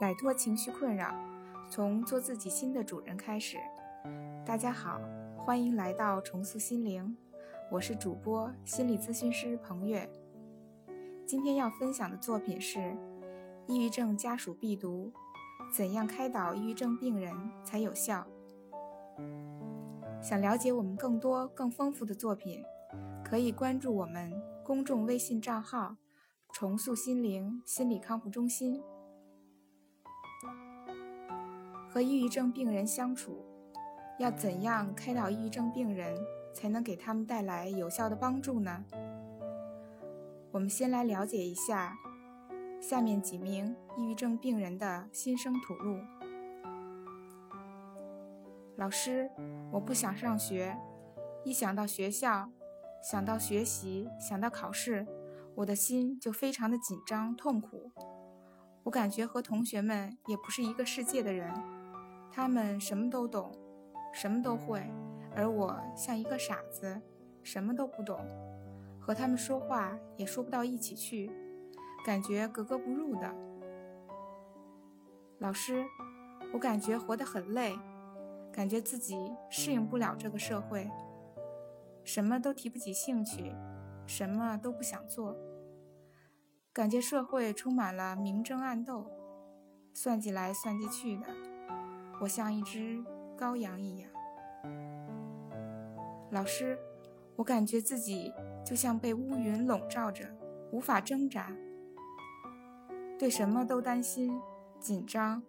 [0.00, 1.14] 摆脱情绪困扰，
[1.70, 3.58] 从做自己新的主人开始。
[4.44, 5.00] 大家好，
[5.38, 7.16] 欢迎来到重塑心灵，
[7.70, 10.10] 我是主播心理咨询师彭月。
[11.24, 12.78] 今天要分享的作品是
[13.68, 15.12] 《抑郁症家属必读：
[15.72, 17.32] 怎样开导抑郁症病人
[17.62, 18.26] 才有效》。
[20.20, 22.64] 想了解我们更多更丰富的作品，
[23.24, 24.32] 可以关注我们
[24.64, 25.96] 公众微信账号
[26.52, 28.82] “重塑心灵心理康复中心”。
[31.94, 33.46] 和抑郁症病人相处，
[34.18, 36.18] 要怎样开导抑郁症病人，
[36.52, 38.84] 才能给他们带来有效的帮助呢？
[40.50, 41.96] 我们先来了解一下
[42.80, 46.00] 下面几名抑郁症病人的心声吐露。
[48.74, 49.30] 老师，
[49.70, 50.76] 我不想上学，
[51.44, 52.50] 一想到学校，
[53.08, 55.06] 想到学习，想到考试，
[55.54, 57.92] 我的心就非常的紧张痛苦。
[58.82, 61.54] 我感觉和同学们也不是一个世界的人。
[62.34, 63.52] 他们什么都懂，
[64.12, 64.82] 什么都会，
[65.36, 67.00] 而我像一个傻子，
[67.44, 68.18] 什么都不懂，
[69.00, 71.30] 和他们说话也说不到一起去，
[72.04, 73.32] 感觉格格不入的。
[75.38, 75.84] 老师，
[76.52, 77.78] 我感觉活得很累，
[78.52, 79.16] 感觉自己
[79.48, 80.90] 适应不了这个社会，
[82.02, 83.54] 什么都提不起兴趣，
[84.06, 85.36] 什么都不想做，
[86.72, 89.08] 感觉社会充满了明争暗斗，
[89.92, 91.53] 算计来算计去的。
[92.20, 93.02] 我像一只
[93.36, 94.10] 羔羊一样，
[96.30, 96.78] 老师，
[97.36, 98.32] 我感觉自己
[98.64, 100.24] 就像被乌云笼罩着，
[100.70, 101.52] 无法挣扎，
[103.18, 104.40] 对什么都担心、
[104.78, 105.42] 紧张、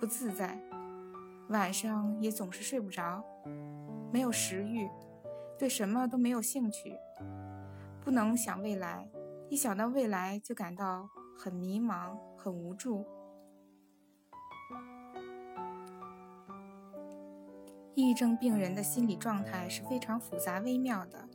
[0.00, 0.58] 不自在，
[1.48, 3.22] 晚上也总是睡不着，
[4.12, 4.88] 没有食欲，
[5.58, 6.96] 对什么都没有兴趣，
[8.00, 9.10] 不能想未来，
[9.50, 13.04] 一想到未来就感到很迷茫、很无助。
[17.94, 21.28] 抑郁症病人的心理状态是非常复杂微妙的，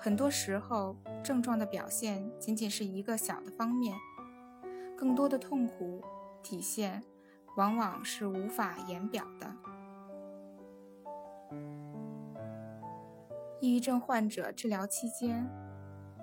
[0.00, 3.96] 很多时候症状的表现仅仅是一个小的方面，
[4.96, 6.02] 更多的痛苦
[6.42, 7.04] 体现
[7.56, 9.54] 往往是无法言表的。
[13.60, 15.48] 抑郁症患者治疗期间，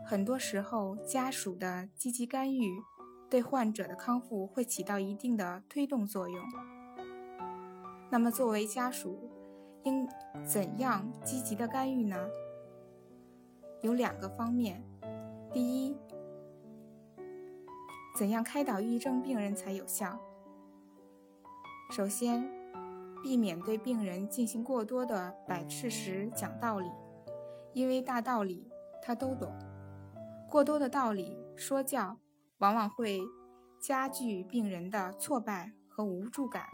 [0.06, 2.82] 很多时候家属的积极干预
[3.30, 6.44] 对患者的康复会起到一定的推动作用。
[8.10, 9.30] 那么作为家属，
[9.86, 10.08] 应
[10.44, 12.18] 怎样积极的干预呢？
[13.82, 14.84] 有两个方面。
[15.54, 15.96] 第一，
[18.18, 20.20] 怎样开导抑郁症病人才有效？
[21.92, 22.50] 首先，
[23.22, 26.90] 避免对病人进行过多的摆事实、讲道理，
[27.74, 28.68] 因为大道理
[29.04, 29.54] 他都懂，
[30.50, 32.18] 过多的道理说教，
[32.58, 33.22] 往往会
[33.80, 36.66] 加剧病人的挫败和无助感。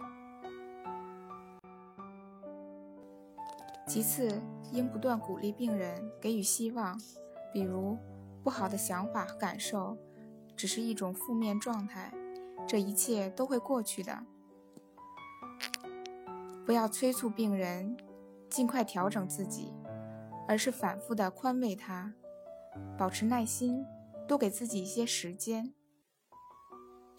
[3.93, 4.41] 其次，
[4.71, 6.97] 应不断鼓励病人，给予希望，
[7.51, 7.97] 比如
[8.41, 9.97] 不好的想法和感受
[10.55, 12.09] 只是一种负面状态，
[12.65, 14.23] 这一切都会过去的。
[16.65, 17.97] 不要催促病人
[18.49, 19.73] 尽快调整自己，
[20.47, 22.13] 而是反复的宽慰他，
[22.97, 23.85] 保持耐心，
[24.25, 25.73] 多给自己一些时间。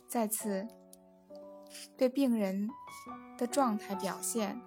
[0.09, 0.67] 再次，
[1.99, 2.71] 对病人
[3.37, 4.59] 的状态表现。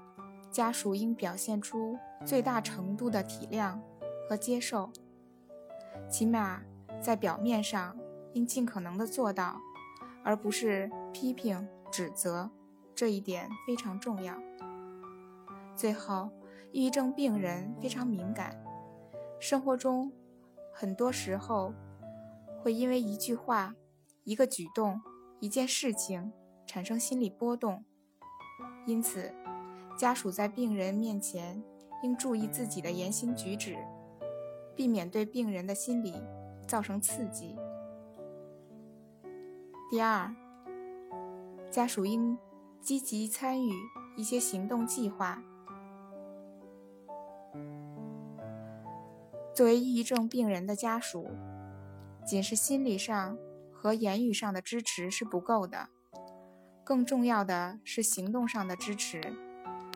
[0.55, 3.77] 家属应表现出最大程度的体谅
[4.29, 4.89] 和接受，
[6.09, 6.61] 起码
[7.01, 7.93] 在表面上
[8.31, 9.59] 应尽可能的做到，
[10.23, 12.49] 而不是批评指责，
[12.95, 14.33] 这一点非常重要。
[15.75, 16.29] 最后，
[16.71, 18.57] 抑郁症病人非常敏感，
[19.41, 20.09] 生活中
[20.73, 21.73] 很多时候
[22.63, 23.75] 会因为一句话、
[24.23, 25.01] 一个举动、
[25.41, 26.31] 一件事情
[26.65, 27.83] 产生心理波动，
[28.85, 29.33] 因此。
[29.97, 31.63] 家属在病人面前
[32.03, 33.77] 应注意自己的言行举止，
[34.75, 36.13] 避免对病人的心理
[36.67, 37.55] 造成刺激。
[39.89, 40.33] 第二，
[41.71, 42.37] 家属应
[42.81, 43.71] 积极参与
[44.17, 45.41] 一些行动计划。
[49.53, 51.29] 作为抑郁症病人的家属，
[52.25, 53.37] 仅是心理上
[53.71, 55.87] 和言语上的支持是不够的，
[56.83, 59.44] 更重要的是行动上的支持。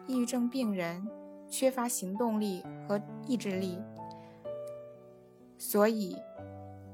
[0.10, 1.08] 抑郁症病人
[1.48, 3.78] 缺乏行动力和意志力，
[5.56, 6.18] 所以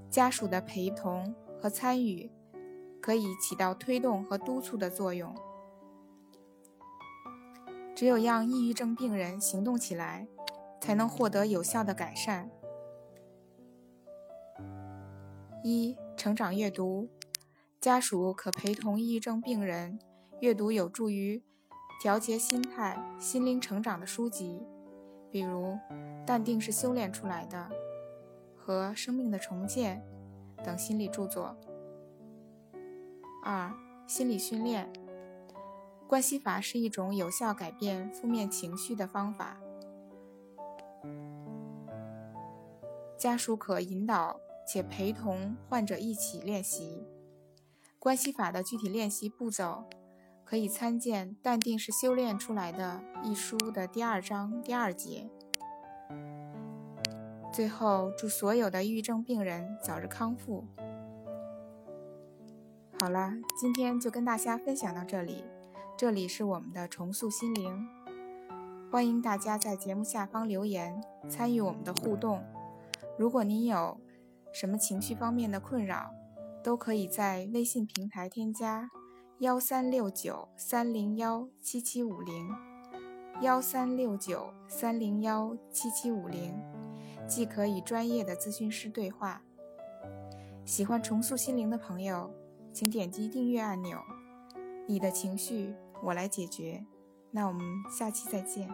[0.09, 2.29] 家属的陪同和参与
[3.01, 5.33] 可以起到推动和督促的作用。
[7.95, 10.27] 只有让抑郁症病人行动起来，
[10.81, 12.51] 才能获得有效的改善。
[15.63, 17.07] 一、成长阅读。
[17.79, 19.99] 家属可陪同抑郁症病人
[20.41, 21.41] 阅读有助于
[21.99, 24.61] 调节心态、心灵成长的书籍，
[25.31, 25.67] 比如
[26.25, 27.69] 《淡定是修炼出来的》
[28.55, 30.03] 和《生命的重建》
[30.63, 31.57] 等心理著作。
[33.43, 33.73] 二、
[34.07, 34.91] 心理训练。
[36.07, 39.57] 关系法是一种有效改变负面情绪的方法。
[43.17, 47.07] 家属可引导且陪同患者一起练习
[47.97, 49.85] 关系法的具体练习步骤，
[50.45, 55.27] 可以参见《淡定是修炼出来的》一书的第二章第二节。
[57.51, 60.63] 最后，祝所有的抑郁症病人早日康复。
[62.99, 65.43] 好了，今天就跟大家分享到这里。
[65.97, 67.87] 这里是我们的重塑心灵，
[68.91, 72.43] 欢迎大家在节目下方留言参与我们的互动。
[73.17, 73.99] 如果您有
[74.53, 76.11] 什么情绪方面的困扰，
[76.63, 78.91] 都可以在微信平台添加
[79.39, 82.49] 幺三六九三零幺七七五零
[83.41, 86.53] 幺三六九三零幺七七五零，
[87.27, 89.41] 即可与专业的咨询师对话。
[90.63, 92.33] 喜欢重塑心灵的朋友，
[92.71, 93.99] 请点击订阅按钮。
[94.87, 95.73] 你的情绪。
[96.03, 96.85] 我来解决，
[97.31, 98.69] 那我们下期再见。